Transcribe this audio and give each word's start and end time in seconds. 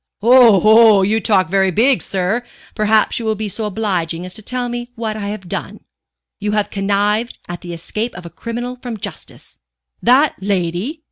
"Oho, 0.23 1.03
you 1.03 1.19
talk 1.21 1.47
very 1.47 1.69
big, 1.69 2.01
sir. 2.01 2.43
Perhaps 2.73 3.19
you 3.19 3.25
will 3.25 3.35
be 3.35 3.47
so 3.47 3.65
obliging 3.65 4.25
as 4.25 4.33
to 4.33 4.41
tell 4.41 4.67
me 4.67 4.89
what 4.95 5.15
I 5.15 5.27
have 5.27 5.47
done." 5.47 5.81
"You 6.39 6.53
have 6.53 6.71
connived 6.71 7.37
at 7.47 7.61
the 7.61 7.71
escape 7.71 8.15
of 8.15 8.25
a 8.25 8.31
criminal 8.31 8.77
from 8.81 8.97
justice" 8.97 9.59
"That 10.11 10.33
lady? 10.41 10.99